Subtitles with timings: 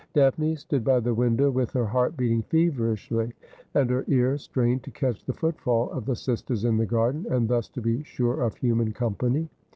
[0.15, 3.33] Daphne stood by the window with her heart beating feverishly,
[3.75, 7.47] and her ear strained to catch the footfall of the sisters in the garden, and
[7.47, 9.47] thus to be sure of human company.